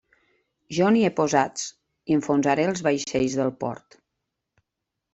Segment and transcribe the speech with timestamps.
[0.77, 1.67] Jo n'hi he posats
[2.13, 4.03] i enfonsaré els vaixells del Port.